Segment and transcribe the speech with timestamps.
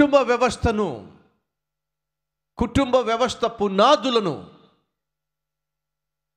[0.00, 1.18] కుటుంబ వ్యవస్థను
[2.56, 4.50] కుటుంబ వ్యవస్థ పునాదులను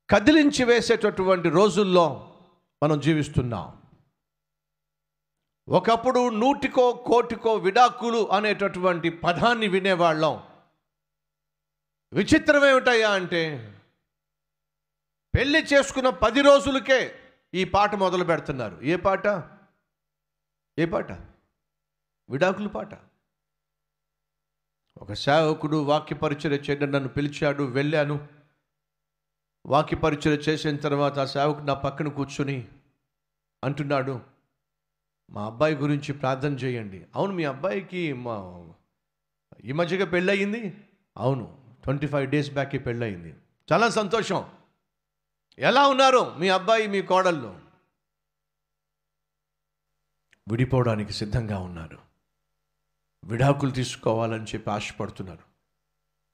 [0.09, 2.35] కదిలించి వేసేటటువంటి రోజుల్లో
[2.83, 3.81] మనం జీవిస్తున్నాం.
[5.69, 10.43] ఒకప్పుడు నూటికో కోటికో విడాకులు అనేటటువంటి పదాన్ని వినేవాళ్ళం.
[12.13, 13.73] విచిత్రం ఏమిటయ్యా అంటే
[15.35, 17.19] పెళ్ళి చేసుకున్న పది రోజులకే
[17.53, 18.79] ఈ పాట మొదలు పెడుతున్నారు.
[18.81, 19.27] ఏ పాట?
[20.79, 21.11] ఏ పాట?
[22.29, 23.12] విడాకులు పాట.
[24.97, 28.27] ఒక సేవకుడు వాక్య పరిచయ చేయడం నన్ను పిలిచాడు వెళ్ళాను.
[29.65, 32.67] వాక్యపరిచయ చేసిన తర్వాత ఆ సేవకుడు నా పక్కన కూర్చుని
[33.63, 34.21] అంటున్నాడు
[35.29, 37.05] మా అబ్బాయి గురించి ప్రార్థన చేయండి.
[37.15, 38.67] అవును మీ అబ్బాయికి మా
[39.65, 40.87] ఈ మధ్యగా పెళ్ళయింది?
[41.17, 43.35] అవును ట్వంటీ ఫైవ్ డేస్ బ్యాక్ పెళ్ళయింది.
[43.71, 44.45] చాలా సంతోషం.
[45.59, 47.59] ఎలా ఉన్నారు మీ అబ్బాయి మీ కోడళ్ళు?
[50.47, 52.02] విడిపోవడానికి సిద్ధంగా ఉన్నారు.
[53.23, 55.43] విడాకులు తీసుకోవాలని చెప్పి ఆశపడుతున్నారు.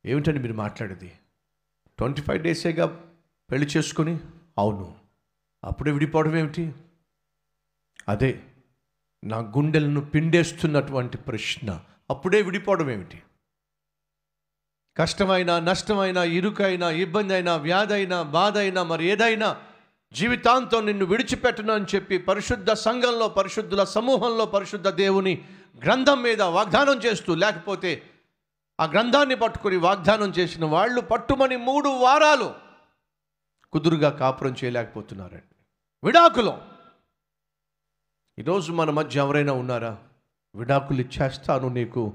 [0.05, 1.11] ఏమిటండి మీరు మాట్లాడేది?
[1.97, 2.85] ట్వంటీ ఫైవ్ డేసేగా
[3.51, 4.19] పెళ్ళి చేసుకొని?
[4.57, 4.95] అవును.
[5.63, 6.73] అప్పుడే విడిపోవడం ఏమిటి?
[8.07, 8.43] అదే
[9.23, 11.85] నా గుండెలను పిండేస్తున్నటువంటి ప్రశ్న.
[12.09, 13.21] అప్పుడే విడిపోవడం ఏమిటి?
[14.97, 19.57] కష్టమైన నష్టమైన ఇరుకైనా ఇబ్బంది అయినా వ్యాధి అయినా బాధ అయినా మరి ఏదైనా
[20.13, 25.45] జీవితాంతం నిన్ను విడిచిపెట్టను అని చెప్పి పరిశుద్ధ సంఘంలో పరిశుద్ధుల సమూహంలో పరిశుద్ధ దేవుని
[25.85, 28.03] గ్రంథం మీద వాగ్దానం చేస్తూ లేకపోతే
[28.79, 32.55] ఆ గ్రంథాన్ని పట్టుకొని వాగ్దానం చేసిన వాళ్ళు పట్టుమని మూడు వారాలు
[33.71, 35.55] కుదురుగా కాపురం చేయలేకపోతున్నారండి.
[36.03, 36.61] విడాకులం.
[38.39, 39.97] ఈరోజు మన మధ్య ఎవరైనా ఉన్నారా?
[40.55, 42.13] విడాకులు ఇచ్చేస్తాను నీకు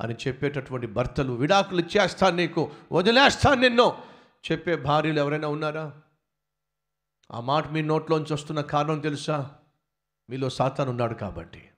[0.00, 4.02] అని చెప్పేటటువంటి భర్తలు విడాకులు ఇచ్చేస్తాను నీకు వదిలేస్తాను నిన్ను
[4.52, 5.92] చెప్పే భార్యలు ఎవరైనా ఉన్నారా?
[7.32, 9.54] ఆ మాట మీ నోట్లోంచి వస్తున్న కారణం తెలుసా?
[10.30, 11.68] మీలో సాతాను ఉన్నాడు కాబట్టి.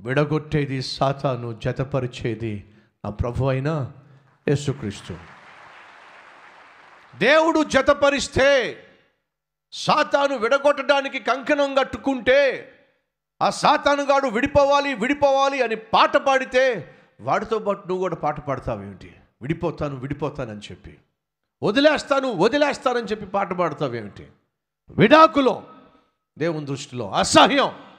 [0.00, 2.72] విడగొట్టేది సాతాను జతపరిచేది
[3.04, 3.92] నా ప్రభు అయిన
[4.48, 5.14] యేసుక్రీస్తు.
[7.18, 8.76] దేవుడు జతపరిస్తే
[9.72, 12.72] సాతాను విడగొట్టడానికి కంకణం కట్టుకుంటే
[13.42, 20.58] ఆ సాతానుగాడు విడిపోవాలి విడిపోవాలి అని పాట పాడితే వాడితో పాటు నువ్వు కూడా పాట పాడతావేమిటి విడిపోతాను విడిపోతానని
[20.58, 20.98] చెప్పి.
[21.62, 24.26] వదిలేస్తాను వదిలేస్తానని చెప్పి పాట పాడతావేమిటి
[24.90, 25.62] విడాకులో
[26.38, 27.89] దేవుని దృష్టిలో అసహ్యం.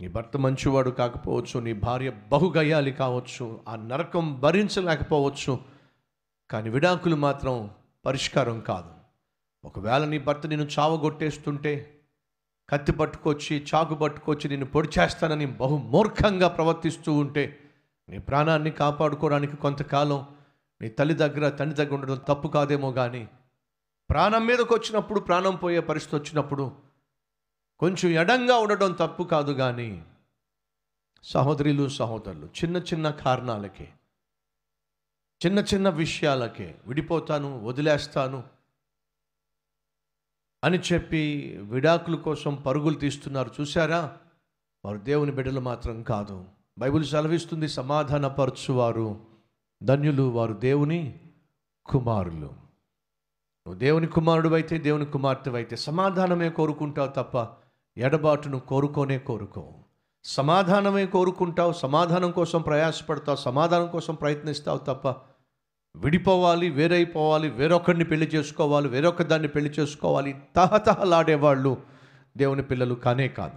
[0.00, 5.58] నీ భర్త మంచివాడు కాకపోవచ్చు నీ భార్య బహుగయ్యాలి కావచ్చు ఆ నరకం భరించలేకపోవచ్చు
[6.50, 7.70] కానీ విడాకులు మాత్రం
[8.06, 8.88] పరిష్కారం కాదు.
[9.64, 12.02] ఒకవేళ నీ భర్త నిన్ను చావగొట్టేస్తుంటే
[12.68, 17.58] కత్తి పట్టుకొచ్చి చాకు పట్టుకొచ్చి నిన్ను పొడి చేస్తానని ప్రవర్తిస్తూ ఉంటే
[18.08, 20.26] నీ ప్రాణాన్ని కాపాడుకోవడానికి కొంతకాలం
[20.82, 23.28] నీ తల్లి దగ్గర తండ్రి దగ్గర ఉండడం తప్పు కాదేమో కానీ
[24.10, 26.87] ప్రాణం మీదకి వచ్చినప్పుడు ప్రాణం పోయే పరిస్థితి వచ్చినప్పుడు
[27.80, 30.04] కొంచెం ఎడంగా ఉండడం తప్పు కాదు కానీ
[31.22, 33.88] సహోదరులు సహోదరులు చిన్న చిన్న కారణాలకే
[35.46, 38.42] చిన్న చిన్న విషయాలకే విడిపోతాను వదిలేస్తాను
[40.64, 43.50] అని చెప్పి విడాకుల కోసం పరుగులు తీస్తున్నారు.
[43.60, 44.18] చూసారా
[44.84, 46.44] వారు దేవుని బిడ్డలు మాత్రం కాదు.
[46.78, 49.26] బైబిల్ సెలవిస్తుంది సమాధానపరచువారు
[49.82, 51.20] ధన్యులు వారు దేవుని
[51.86, 52.46] కుమారులు.
[53.66, 57.38] నువ్వు దేవుని కుమారుడు అయితే దేవుని కుమార్తెవైతే అయితే సమాధానమే కోరుకుంటావు తప్ప
[57.98, 59.74] ఎడబాటును కోరుకోనే కోరుకో.
[60.24, 65.08] సమాధానమే కోరుకుంటావు సమాధానం కోసం ప్రయాసపడతావు సమాధానం కోసం ప్రయత్నిస్తావు తప్ప
[65.96, 71.82] విడిపోవాలి వేరైపోవాలి వేరొకరిని పెళ్ళి చేసుకోవాలి వేరొక దాన్ని పెళ్ళి చేసుకోవాలి తహతహలాడేవాళ్ళు
[72.36, 73.56] దేవుని పిల్లలు కానే కాదు.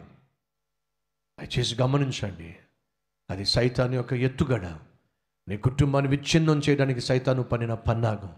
[1.40, 2.56] దయచేసి గమనించండి
[3.30, 4.66] అది సైతాన్ యొక్క ఎత్తుగడ.
[5.48, 8.36] నీ కుటుంబాన్ని విచ్ఛిన్నం చేయడానికి సైతాను పనిన పన్నాగం.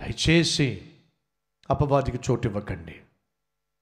[0.00, 0.92] దయచేసి
[1.70, 2.96] అపవాదికి చోటు ఇవ్వకండి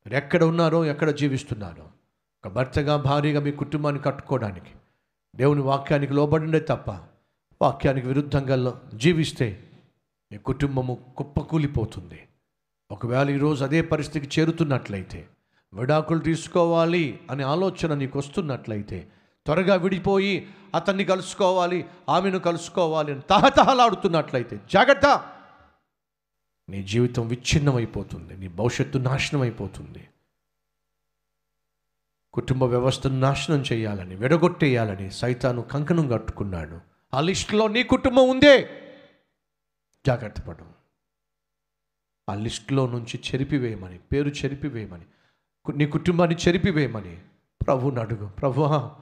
[0.08, 1.86] మీరు ఎక్కడ ఉన్నారో ఎక్కడ జీవిస్తున్నారో
[2.44, 4.72] ఒక భర్తగా భార్యగా మీ కుటుంబాన్ని కట్టుకోవడానికి.
[5.34, 6.90] దేవుని వాక్యానికి లోబడిండే తప్ప
[7.60, 8.56] వాక్యానికి విరుద్ధంగా
[8.94, 9.48] జీవిస్తే
[10.30, 12.20] మీ కుటుంబము కుప్పకూలిపోతుంది.
[12.90, 15.28] ఒకవేళ ఈరోజు అదే పరిస్థితికి చేరుతున్నట్లయితే
[15.72, 19.08] విడాకులు తీసుకోవాలి అనే ఆలోచన నీకు వస్తున్నట్లయితే
[19.46, 20.34] త్వరగా విడిపోయి
[20.74, 25.06] అతన్ని కలుసుకోవాలి ఆమెను కలుసుకోవాలి అని తహతహలాడుతున్నట్లయితే జాగ్రత్త!
[26.68, 30.08] నీ జీవితం విచ్ఛిన్నమైపోతుంది నీ భవిష్యత్తు నాశనం అయిపోతుంది
[32.32, 36.80] కుటుంబ వ్యవస్థను నాశనం చేయాలని విడగొట్టేయాలని సైతాను కంకణం కట్టుకున్నాడు.
[37.14, 38.70] ఆ లిస్టులో నీ కుటుంబం ఉందే.
[40.06, 40.64] జాగ్రత్త పడు.
[42.28, 45.04] ఆ లిస్టులో నుంచి చెరిపివేయమని పేరు చెరిపివేయమని
[45.76, 47.22] నీ కుటుంబాన్ని చెరిపివేయమని
[47.66, 48.28] ప్రభువుని అడుగు.
[48.28, 48.96] ప్రభువా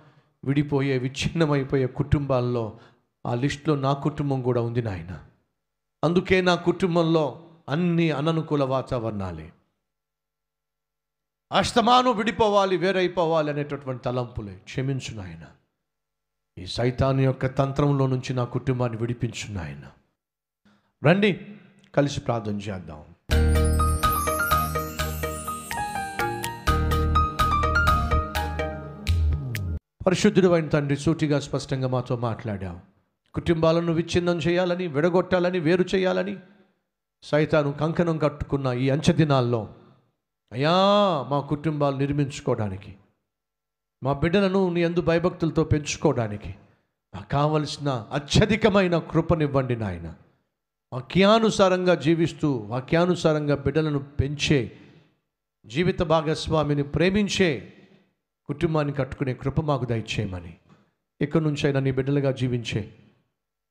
[0.45, 2.81] విడిపోయే విచ్ఛిన్నమైపోయే కుటుంబాల్లో
[3.27, 5.25] ఆ లిస్టులో నా కుటుంబం కూడా ఉంది నాయన.
[6.05, 9.53] అందుకే నా కుటుంబంలో అన్ని అననుకూల వాతావరణాలే.
[11.53, 14.55] అష్టమాను విడిపోవాలి వేరైపోవాలి అనేటటువంటి తలంపులే.
[14.55, 15.47] క్షమించు నాయన.
[16.59, 19.83] ఈ సైతాను యొక్క తంత్రంలో నుంచి నా కుటుంబాన్ని విడిపించున్న
[21.05, 21.47] రండి
[21.95, 23.05] కలిసి ప్రార్థన చేద్దాం.
[30.07, 32.81] పరిశుద్ధుడు అయిన తండ్రి సూటిగా స్పష్టంగా మాతో మాట్లాడావు.
[33.35, 36.37] కుటుంబాలను విచ్ఛిన్నం చేయాలని విడగొట్టాలని వేరు చేయాలని
[37.23, 39.75] సైతాను కంకణం కట్టుకున్న ఈ అంచె దినాల్లో
[40.53, 40.71] అయ్యా
[41.31, 42.95] మా కుటుంబాలు నిర్మించుకోవడానికి
[44.03, 46.55] మా బిడ్డలను నీ అందు భయభక్తులతో పెంచుకోవడానికి
[47.15, 50.15] మాకు కావలసిన అత్యధికమైన కృపనివ్వండి నాయన.
[50.93, 54.73] వాక్యానుసారంగా జీవిస్తూ వాక్యానుసారంగా బిడ్డలను పెంచే
[55.67, 57.73] జీవిత భాగస్వామిని ప్రేమించే
[58.47, 60.57] కుటుంబాన్ని కట్టుకునే కృప మాకు దయచేయమని
[61.21, 62.95] ఇక్కడి నుంచైనా నీ బిడ్డలుగా జీవించే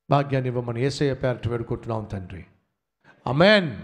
[0.09, 2.45] భాగ్యాన్ని ఇవ్వమని ఏసయ్య పేరటి వేడుకుంటున్నాం తండ్రి.
[3.25, 3.73] Amen.